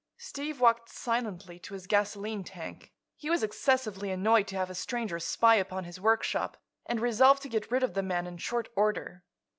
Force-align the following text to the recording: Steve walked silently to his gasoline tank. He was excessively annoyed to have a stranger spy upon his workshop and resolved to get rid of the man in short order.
Steve 0.17 0.59
walked 0.59 0.89
silently 0.89 1.59
to 1.59 1.75
his 1.75 1.85
gasoline 1.85 2.43
tank. 2.43 2.91
He 3.15 3.29
was 3.29 3.43
excessively 3.43 4.09
annoyed 4.09 4.47
to 4.47 4.55
have 4.55 4.71
a 4.71 4.73
stranger 4.73 5.19
spy 5.19 5.53
upon 5.57 5.83
his 5.83 6.01
workshop 6.01 6.57
and 6.87 6.99
resolved 6.99 7.43
to 7.43 7.49
get 7.49 7.69
rid 7.71 7.83
of 7.83 7.93
the 7.93 8.01
man 8.01 8.25
in 8.25 8.39
short 8.39 8.69
order. 8.75 9.23